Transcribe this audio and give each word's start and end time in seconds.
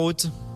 route. 0.00 0.49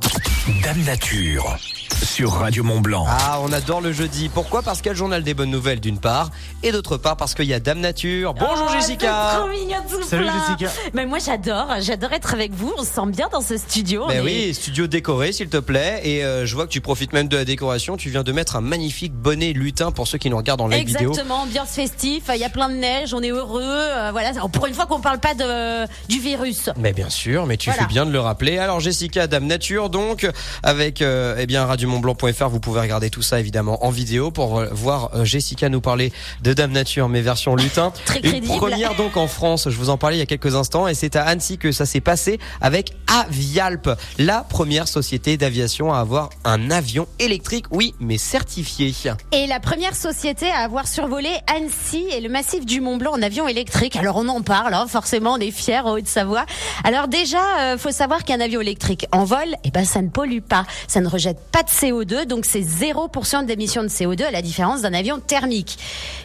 Dame 0.63 0.83
Nature 0.85 1.57
sur 2.03 2.33
Radio 2.33 2.65
Mont 2.65 2.81
Blanc. 2.81 3.07
Ah, 3.09 3.39
on 3.43 3.51
adore 3.53 3.81
le 3.81 3.93
jeudi. 3.93 4.29
Pourquoi 4.29 4.61
Parce 4.63 4.79
qu'il 4.79 4.87
y 4.87 4.91
a 4.91 4.93
le 4.93 4.99
journal 4.99 5.23
des 5.23 5.33
bonnes 5.33 5.51
nouvelles 5.51 5.81
d'une 5.81 5.99
part, 5.99 6.31
et 6.63 6.71
d'autre 6.71 6.99
part 6.99 7.17
parce 7.17 7.35
qu'il 7.35 7.47
y 7.47 7.55
a 7.55 7.61
Dame 7.61 7.81
Nature. 7.81 8.35
Bonjour 8.35 8.67
Oh, 8.69 8.73
Jessica. 8.75 9.31
c'est 9.31 9.39
trop 9.39 9.49
mignon 9.49 9.77
tout 9.91 10.03
Salut, 10.03 10.25
plein. 10.25 10.35
Jessica. 10.59 10.71
Mais 10.93 11.07
moi 11.07 11.19
j'adore, 11.19 11.69
j'adore 11.81 12.13
être 12.13 12.35
avec 12.35 12.53
vous. 12.53 12.75
On 12.77 12.83
se 12.83 12.91
sent 12.91 13.07
bien 13.07 13.29
dans 13.33 13.41
ce 13.41 13.57
studio. 13.57 14.07
Ben 14.07 14.21
On 14.23 14.27
est- 14.27 14.49
oui, 14.49 14.55
studio 14.55 14.87
décoré 14.87 15.33
s'il 15.33 15.49
te 15.49 15.57
plaît. 15.57 16.01
Et 16.05 16.25
euh, 16.25 16.45
je 16.45 16.55
vois 16.55 16.67
que 16.67 16.73
tu 16.73 16.81
profites 16.83 17.13
même 17.15 17.29
de 17.29 17.37
la 17.39 17.45
décoration. 17.47 17.97
Tu 17.97 18.11
viens 18.11 18.23
de 18.23 18.33
mettre 18.33 18.57
un 18.57 18.61
magnifique 18.61 19.15
bonnet 19.15 19.53
lutin 19.55 19.93
pour 19.93 20.07
ceux 20.09 20.19
qui 20.19 20.29
nous 20.29 20.37
regardent 20.37 20.61
en 20.63 20.69
live 20.69 20.87
vidéo. 20.87 21.11
Exactement, 21.11 21.43
ambiance 21.43 21.71
festif. 21.71 22.25
Il 22.35 22.41
y 22.41 22.45
a 22.45 22.51
plein 22.51 22.69
de 22.69 22.75
neige, 22.75 23.15
on 23.15 23.23
est 23.23 23.31
heureux. 23.31 23.63
euh, 23.65 24.11
voilà, 24.13 24.33
pour 24.53 24.67
une 24.67 24.75
fois 24.75 24.85
qu'on 24.87 25.01
parle 25.01 25.21
pas 25.21 25.35
de 25.35 25.87
du 26.09 26.19
virus. 26.21 26.69
Mais 26.77 26.93
bien 26.93 27.09
sûr, 27.09 27.47
mais 27.47 27.57
tu 27.57 27.71
Voilà. 27.71 27.85
fais 27.85 27.89
bien 27.89 28.05
de 28.05 28.11
le 28.13 28.21
rappeler. 28.21 28.59
Alors 28.59 28.81
Jessica, 28.81 29.27
Dame 29.27 29.47
Nature, 29.47 29.89
donc 29.91 30.29
avec 30.63 31.03
euh, 31.03 31.37
eh 31.39 31.47
bien 31.47 31.65
radiomontblanc.fr, 31.65 32.49
vous 32.49 32.61
pouvez 32.61 32.81
regarder 32.81 33.11
tout 33.11 33.23
ça 33.23 33.41
évidemment 33.41 33.85
en 33.85 33.91
vidéo 33.91 34.31
pour 34.31 34.59
euh, 34.59 34.69
voir 34.73 35.11
euh, 35.15 35.25
Jessica 35.25 35.69
nous 35.69 35.81
parler 35.81 36.13
de 36.43 36.53
Dame 36.53 36.73
Nature, 36.73 37.09
mais 37.09 37.21
version 37.21 37.57
lutin. 37.57 37.93
Très 38.05 38.21
Une 38.21 38.31
crédible. 38.31 38.57
première 38.57 38.95
donc 38.95 39.17
en 39.17 39.27
France. 39.27 39.69
Je 39.69 39.77
vous 39.77 39.91
en 39.91 39.99
parlais 39.99 40.17
il 40.17 40.21
y 40.21 40.23
a 40.23 40.27
quelques 40.27 40.55
instants 40.55 40.89
et 40.89 40.95
c'est 40.95 41.17
à 41.17 41.25
Annecy 41.25 41.59
que 41.59 41.73
ça 41.73 41.87
s'est 41.87 42.01
passé 42.01 42.39
avec 42.61 42.93
Avialp, 43.07 43.91
la 44.19 44.43
première 44.43 44.89
société 44.89 45.37
d'aviation 45.37 45.93
à 45.93 45.99
avoir 45.99 46.31
un 46.45 46.71
avion 46.71 47.07
électrique, 47.19 47.67
oui, 47.71 47.95
mais 48.01 48.19
certifié. 48.19 48.85
Et 49.33 49.47
la 49.47 49.61
première 49.61 49.95
société 49.95 50.51
à 50.51 50.59
avoir 50.59 50.87
survolé 50.89 51.29
Annecy 51.55 52.07
et 52.13 52.21
le 52.21 52.29
massif 52.29 52.67
du 52.67 52.81
Mont 52.81 52.97
Blanc 52.97 53.13
en 53.13 53.23
avion 53.23 53.49
électrique. 53.49 53.97
Alors 53.97 54.17
on 54.17 54.29
en 54.29 54.43
parle, 54.43 54.75
hein, 54.75 54.87
forcément, 54.89 55.35
on 55.35 55.39
est 55.39 55.51
fiers 55.51 55.81
en 55.81 55.93
Haute-Savoie. 55.93 56.45
Alors 56.85 57.09
déjà, 57.09 57.43
euh, 57.61 57.79
faut 57.79 57.91
savoir 57.91 58.25
qu'un 58.25 58.41
avion 58.41 58.61
électrique 58.61 59.07
en 59.13 59.25
vol, 59.25 59.55
eh 59.65 59.71
ben 59.71 59.85
ça 59.85 60.03
ne 60.03 60.09
pollue 60.25 60.41
pas, 60.41 60.65
ça 60.89 61.03
ne 61.03 61.09
rejette 61.09 61.39
pas 61.53 61.63
de 61.63 61.69
CO2, 61.69 62.25
donc 62.25 62.47
c'est 62.47 62.63
0% 62.63 63.45
d'émissions 63.45 63.83
de 63.83 63.89
CO2 63.89 64.25
à 64.25 64.31
la 64.31 64.41
différence 64.41 64.81
d'un 64.81 64.95
avion 64.95 65.21
thermique, 65.21 65.79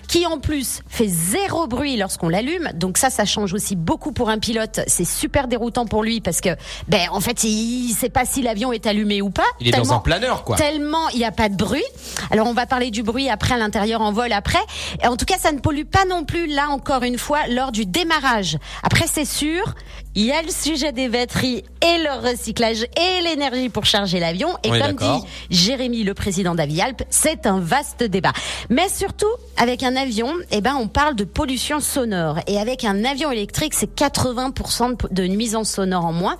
qui 0.07 0.25
en 0.25 0.39
plus 0.39 0.81
fait 0.87 1.07
zéro 1.07 1.67
bruit 1.67 1.97
lorsqu'on 1.97 2.29
l'allume. 2.29 2.69
Donc 2.75 2.97
ça, 2.97 3.09
ça 3.09 3.25
change 3.25 3.53
aussi 3.53 3.75
beaucoup 3.75 4.13
pour 4.13 4.29
un 4.29 4.39
pilote. 4.39 4.79
C'est 4.87 5.05
super 5.05 5.49
déroutant 5.49 5.85
pour 5.85 6.01
lui 6.01 6.21
parce 6.21 6.39
que, 6.39 6.49
ben 6.87 7.01
en 7.11 7.19
fait, 7.19 7.43
il 7.43 7.93
sait 7.93 8.09
pas 8.09 8.23
si 8.23 8.41
l'avion 8.41 8.71
est 8.71 8.87
allumé 8.87 9.21
ou 9.21 9.31
pas. 9.31 9.43
Il 9.59 9.67
est 9.67 9.71
dans 9.71 9.91
un 9.91 9.99
planeur 9.99 10.45
quoi. 10.45 10.55
Tellement 10.55 11.09
il 11.09 11.19
n'y 11.19 11.25
a 11.25 11.31
pas 11.31 11.49
de 11.49 11.55
bruit. 11.55 11.83
Alors 12.31 12.47
on 12.47 12.53
va 12.53 12.65
parler 12.65 12.89
du 12.89 13.03
bruit 13.03 13.29
après 13.29 13.55
à 13.55 13.57
l'intérieur 13.57 13.99
en 13.99 14.13
vol 14.13 14.31
après. 14.31 14.63
Et 15.03 15.07
en 15.07 15.17
tout 15.17 15.25
cas, 15.25 15.37
ça 15.37 15.51
ne 15.51 15.59
pollue 15.59 15.83
pas 15.83 16.05
non 16.05 16.23
plus 16.23 16.47
là 16.47 16.69
encore 16.69 17.03
une 17.03 17.17
fois 17.17 17.47
lors 17.49 17.73
du 17.73 17.85
démarrage. 17.85 18.57
Après 18.83 19.07
c'est 19.11 19.25
sûr, 19.25 19.75
il 20.15 20.25
y 20.25 20.31
a 20.31 20.41
le 20.41 20.49
sujet 20.49 20.91
des 20.91 21.07
batteries 21.07 21.63
et 21.81 22.03
leur 22.03 22.23
recyclage 22.23 22.81
et 22.81 23.21
l'énergie 23.23 23.69
pour 23.69 23.85
charger 23.85 24.19
l'avion. 24.19 24.49
Et 24.63 24.69
est 24.69 24.79
comme 24.81 24.95
dit 24.95 25.27
Jérémy, 25.51 26.03
le 26.03 26.15
président 26.15 26.55
d'Avialp, 26.55 27.03
c'est 27.11 27.45
un 27.45 27.59
vaste 27.59 28.03
débat. 28.03 28.33
Mais 28.69 28.89
surtout, 28.89 29.29
avec 29.55 29.83
un 29.83 29.95
avion, 29.95 30.33
eh 30.51 30.61
ben, 30.61 30.75
on 30.75 30.87
parle 30.87 31.15
de 31.15 31.23
pollution 31.25 31.79
sonore. 31.79 32.39
Et 32.47 32.59
avec 32.59 32.85
un 32.85 33.05
avion 33.05 33.31
électrique, 33.31 33.73
c'est 33.75 33.95
80% 33.95 35.11
de, 35.11 35.27
nuisances 35.27 35.69
sonores 35.69 36.05
en 36.05 36.13
moins. 36.13 36.37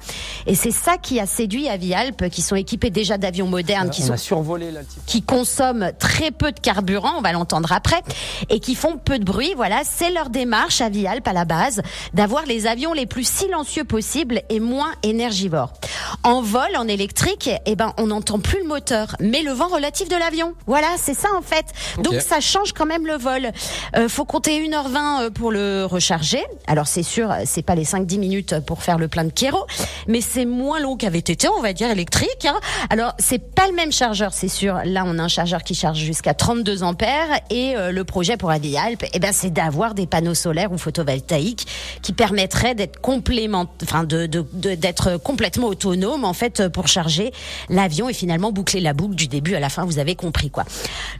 Et 0.48 0.56
c'est 0.56 0.72
ça 0.72 0.98
qui 0.98 1.20
a 1.20 1.28
séduit 1.28 1.70
Avialp, 1.70 2.28
qui 2.30 2.42
sont 2.42 2.56
équipés 2.56 2.90
déjà 2.90 3.20
d'avions 3.20 3.48
modernes, 3.48 3.92
qui 3.92 4.02
on 4.02 4.08
sont 4.08 4.18
survolé 4.18 4.70
qui 5.06 5.22
consomment 5.22 5.92
très 6.00 6.32
peu 6.32 6.52
de 6.52 6.60
carburant, 6.60 7.14
on 7.18 7.22
va 7.22 7.32
l'entendre 7.32 7.72
après, 7.72 8.02
et 8.50 8.60
qui 8.60 8.76
font 8.76 8.98
peu 8.98 9.20
de 9.20 9.24
bruit. 9.24 9.54
Voilà, 9.56 9.82
c'est 9.84 10.12
leur 10.12 10.30
démarche 10.30 10.82
à 10.82 10.90
Vialp 10.90 11.28
à 11.28 11.34
la 11.34 11.46
base 11.46 11.82
d'avoir 12.14 12.46
les 12.46 12.66
avions 12.66 12.94
les 12.94 13.06
plus 13.06 13.28
silencieux 13.28 13.59
possibles 13.86 14.42
et 14.50 14.60
moins 14.60 14.94
énergivores. 15.04 15.74
En 16.24 16.42
vol, 16.42 16.76
en 16.78 16.88
électrique, 16.88 17.50
eh 17.66 17.76
ben, 17.78 17.94
on 17.98 18.08
n'entend 18.08 18.40
plus 18.40 18.60
le 18.62 18.68
moteur, 18.68 19.16
mais 19.22 19.42
le 19.42 19.52
vent 19.52 19.70
relatif 19.70 20.10
de 20.10 20.18
l'avion. 20.18 20.54
Voilà, 20.68 20.88
c'est 20.98 21.14
ça 21.14 21.30
en 21.38 21.42
fait. 21.42 21.66
Donc 22.04 22.16
ça 22.22 22.42
change 22.42 22.74
quand 22.74 22.86
même 22.86 23.08
le 23.08 23.16
vol. 23.16 23.52
Euh, 23.96 24.10
faut 24.10 24.26
compter 24.26 24.62
1h20 24.68 25.30
pour 25.32 25.50
le 25.52 25.86
recharger. 25.86 26.44
Alors 26.68 26.88
c'est 26.88 27.04
sûr, 27.04 27.34
c'est 27.46 27.62
pas 27.62 27.74
les 27.76 27.86
5-10 27.86 28.20
minutes 28.20 28.60
pour 28.66 28.84
faire 28.84 28.98
le 28.98 29.08
plein 29.08 29.24
de 29.24 29.32
kéro, 29.32 29.66
mais 30.08 30.20
c'est 30.20 30.46
moins 30.46 30.82
long 30.82 30.98
qu'avait 30.98 31.20
été, 31.20 31.48
on 31.48 31.62
va 31.62 31.72
dire, 31.72 31.90
électrique. 31.90 32.46
hein. 32.46 32.60
Alors 32.90 33.14
c'est 33.18 33.40
pas 33.56 33.68
le 33.68 33.74
même 33.74 33.94
chargeur, 33.94 34.34
c'est 34.34 34.50
sûr. 34.50 34.78
Là, 34.84 35.04
on 35.06 35.18
a 35.20 35.24
un 35.24 35.28
chargeur 35.30 35.64
qui 35.64 35.74
charge 35.74 36.00
jusqu'à 36.00 36.34
32 36.34 36.84
ampères 36.84 37.40
et 37.50 37.76
euh, 37.78 37.92
le 37.94 38.04
projet 38.04 38.36
pour 38.36 38.52
Avialp, 38.52 39.06
eh 39.14 39.20
ben, 39.20 39.32
c'est 39.32 39.52
d'avoir 39.52 39.94
des 39.94 40.06
panneaux 40.06 40.36
solaires 40.36 40.74
ou 40.74 40.78
photovoltaïques 40.78 41.66
qui 42.02 42.12
permettraient 42.12 42.76
d'être 42.76 43.00
complément, 43.00 43.68
enfin 43.84 44.04
de 44.04 44.26
d'être 44.28 45.16
complètement 45.18 45.68
autonome 46.10 46.26
en 46.26 46.34
fait 46.34 46.68
pour 46.70 46.88
charger 46.88 47.32
l'avion 47.70 48.10
et 48.10 48.14
finalement 48.14 48.52
boucler 48.52 48.80
la 48.82 48.94
boucle 48.94 49.16
du 49.16 49.28
début 49.28 49.56
à 49.56 49.60
la 49.60 49.70
fin. 49.70 49.86
Vous 49.86 50.00
avez 50.00 50.16
compris 50.16 50.50
quoi. 50.50 50.66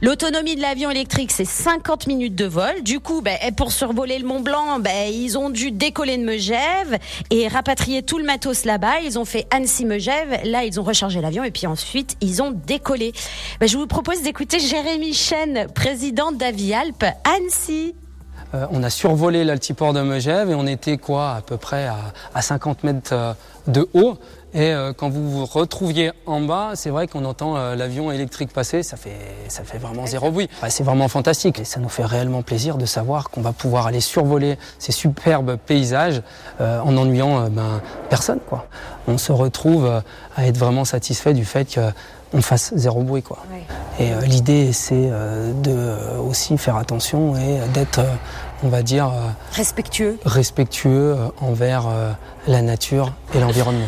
L'autonomie 0.02 0.56
de 0.56 0.60
l'avion 0.60 0.90
électrique, 0.90 1.30
c'est 1.32 1.44
50 1.44 2.06
minutes 2.06 2.34
de 2.34 2.46
vol. 2.46 2.82
Du 2.82 3.00
coup, 3.00 3.20
ben, 3.22 3.36
pour 3.56 3.72
survoler 3.72 4.18
le 4.18 4.26
Mont 4.26 4.40
Blanc, 4.40 4.78
ben, 4.80 5.12
ils 5.12 5.38
ont 5.38 5.50
dû 5.50 5.70
décoller 5.70 6.16
de 6.16 6.24
Megève 6.24 6.98
et 7.30 7.48
rapatrier 7.48 8.02
tout 8.02 8.18
le 8.18 8.24
matos 8.24 8.64
là-bas. 8.64 9.00
Ils 9.04 9.18
ont 9.18 9.24
fait 9.24 9.46
Annecy-Megève. 9.50 10.40
Là, 10.44 10.64
ils 10.64 10.80
ont 10.80 10.82
rechargé 10.82 11.20
l'avion 11.20 11.44
et 11.44 11.50
puis 11.50 11.66
ensuite, 11.66 12.16
ils 12.20 12.42
ont 12.42 12.50
décollé. 12.50 13.12
Ben, 13.60 13.68
je 13.68 13.76
vous 13.76 13.86
propose 13.86 14.22
d'écouter 14.22 14.58
Jérémy 14.58 15.14
Chen, 15.14 15.66
président 15.74 16.32
d'Avialp, 16.32 17.04
Annecy. 17.24 17.94
Euh, 18.54 18.66
on 18.70 18.82
a 18.82 18.90
survolé 18.90 19.44
l'altiport 19.44 19.92
de 19.92 20.00
Megève 20.00 20.50
et 20.50 20.54
on 20.54 20.66
était 20.66 20.96
quoi 20.96 21.34
à 21.34 21.40
peu 21.40 21.56
près 21.56 21.86
à, 21.86 21.96
à 22.34 22.42
50 22.42 22.84
mètres 22.84 23.12
euh, 23.12 23.32
de 23.66 23.88
haut. 23.94 24.16
Et 24.52 24.72
euh, 24.72 24.92
quand 24.92 25.08
vous 25.08 25.30
vous 25.30 25.44
retrouviez 25.46 26.10
en 26.26 26.40
bas, 26.40 26.72
c'est 26.74 26.90
vrai 26.90 27.06
qu'on 27.06 27.24
entend 27.24 27.56
euh, 27.56 27.76
l'avion 27.76 28.10
électrique 28.10 28.52
passer, 28.52 28.82
ça 28.82 28.96
fait, 28.96 29.16
ça 29.46 29.62
fait 29.62 29.78
vraiment 29.78 30.06
zéro 30.06 30.32
bruit. 30.32 30.48
Ouais, 30.60 30.70
c'est 30.70 30.82
vraiment 30.82 31.06
fantastique 31.06 31.60
et 31.60 31.64
ça 31.64 31.78
nous 31.78 31.88
fait 31.88 32.04
réellement 32.04 32.42
plaisir 32.42 32.76
de 32.76 32.86
savoir 32.86 33.30
qu'on 33.30 33.42
va 33.42 33.52
pouvoir 33.52 33.86
aller 33.86 34.00
survoler 34.00 34.58
ces 34.80 34.90
superbes 34.90 35.56
paysages 35.56 36.22
en 36.58 36.96
ennuyant 36.96 37.48
ben, 37.48 37.80
personne. 38.08 38.40
Quoi. 38.40 38.66
On 39.06 39.18
se 39.18 39.30
retrouve 39.30 40.02
à 40.36 40.46
être 40.46 40.58
vraiment 40.58 40.84
satisfait 40.84 41.32
du 41.32 41.44
fait 41.44 41.78
qu'on 42.30 42.42
fasse 42.42 42.72
zéro 42.76 43.02
bruit. 43.02 43.22
Quoi. 43.22 43.38
Et 43.98 44.12
euh, 44.12 44.20
l'idée, 44.22 44.72
c'est 44.72 44.94
euh, 44.94 45.52
de 45.52 45.70
euh, 45.70 46.18
aussi 46.18 46.56
faire 46.58 46.76
attention 46.76 47.36
et 47.36 47.58
d'être, 47.74 47.98
euh, 47.98 48.14
on 48.62 48.68
va 48.68 48.82
dire, 48.82 49.06
euh, 49.08 49.28
Respectueux. 49.52 50.18
respectueux 50.24 51.14
euh, 51.16 51.28
envers 51.40 51.86
euh, 51.88 52.12
la 52.46 52.62
nature 52.62 53.12
et 53.34 53.40
l'environnement. 53.40 53.86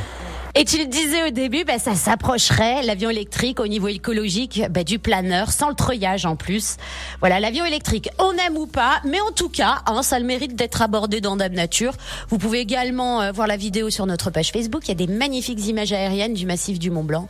Et 0.54 0.66
tu 0.66 0.76
le 0.76 0.84
disais 0.84 1.26
au 1.28 1.30
début, 1.30 1.64
ben, 1.64 1.78
ça 1.78 1.94
s'approcherait, 1.94 2.82
l'avion 2.82 3.08
électrique, 3.08 3.58
au 3.58 3.66
niveau 3.66 3.88
écologique, 3.88 4.62
ben, 4.68 4.84
du 4.84 4.98
planeur, 4.98 5.50
sans 5.50 5.70
le 5.70 5.74
treuillage 5.74 6.26
en 6.26 6.36
plus. 6.36 6.76
Voilà, 7.20 7.40
l'avion 7.40 7.64
électrique, 7.64 8.10
on 8.18 8.32
aime 8.32 8.58
ou 8.58 8.66
pas, 8.66 9.00
mais 9.06 9.18
en 9.22 9.32
tout 9.34 9.48
cas, 9.48 9.76
hein, 9.86 10.02
ça 10.02 10.16
a 10.16 10.18
le 10.18 10.26
mérite 10.26 10.54
d'être 10.54 10.82
abordé 10.82 11.22
dans 11.22 11.36
Dame 11.36 11.54
Nature. 11.54 11.94
Vous 12.28 12.36
pouvez 12.36 12.58
également 12.60 13.22
euh, 13.22 13.32
voir 13.32 13.46
la 13.46 13.56
vidéo 13.56 13.88
sur 13.88 14.04
notre 14.04 14.30
page 14.30 14.50
Facebook. 14.52 14.82
Il 14.84 14.88
y 14.88 15.02
a 15.02 15.06
des 15.06 15.10
magnifiques 15.10 15.66
images 15.66 15.94
aériennes 15.94 16.34
du 16.34 16.44
massif 16.44 16.78
du 16.78 16.90
Mont 16.90 17.04
Blanc. 17.04 17.28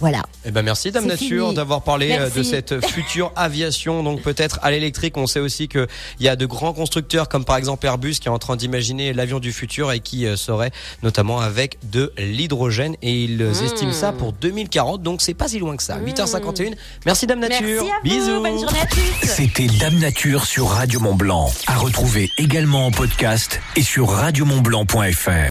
Voilà. 0.00 0.24
Eh 0.44 0.50
ben 0.50 0.62
merci 0.62 0.90
Dame 0.90 1.06
Nature 1.06 1.52
d'avoir 1.54 1.82
parlé 1.82 2.12
euh, 2.12 2.28
de 2.28 2.42
cette 2.42 2.84
future 2.86 3.32
aviation 3.36 4.02
donc 4.02 4.22
peut-être 4.22 4.58
à 4.62 4.70
l'électrique. 4.70 5.16
On 5.16 5.26
sait 5.26 5.40
aussi 5.40 5.68
que 5.68 5.86
il 6.18 6.26
y 6.26 6.28
a 6.28 6.36
de 6.36 6.46
grands 6.46 6.72
constructeurs 6.72 7.28
comme 7.28 7.44
par 7.44 7.56
exemple 7.56 7.86
Airbus 7.86 8.14
qui 8.14 8.28
est 8.28 8.32
en 8.32 8.38
train 8.38 8.56
d'imaginer 8.56 9.12
l'avion 9.12 9.38
du 9.38 9.52
futur 9.52 9.92
et 9.92 10.00
qui 10.00 10.26
euh, 10.26 10.36
serait 10.36 10.72
notamment 11.02 11.40
avec 11.40 11.78
de 11.90 12.12
l'hydrogène 12.18 12.96
et 13.02 13.24
ils 13.24 13.44
Mmh. 13.44 13.64
estiment 13.64 13.92
ça 13.92 14.12
pour 14.12 14.32
2040 14.32 15.02
donc 15.02 15.22
c'est 15.22 15.34
pas 15.34 15.48
si 15.48 15.58
loin 15.58 15.76
que 15.76 15.82
ça. 15.82 15.98
8h51. 15.98 16.74
Merci 17.06 17.26
Dame 17.26 17.40
Nature. 17.40 17.60
Merci 17.62 17.90
à 17.90 17.96
vous. 18.02 18.02
Bisous. 18.02 18.42
Bonne 18.42 18.60
journée 18.60 18.80
à 18.80 18.86
tous. 18.86 19.26
C'était 19.26 19.66
Dame 19.66 19.98
Nature 19.98 20.44
sur 20.46 20.68
Radio 20.68 21.00
Mont 21.00 21.14
Blanc. 21.14 21.52
À 21.66 21.76
retrouver 21.76 22.30
également 22.38 22.86
en 22.86 22.90
podcast 22.90 23.60
et 23.76 23.82
sur 23.82 24.08
radiomontblanc.fr. 24.10 25.34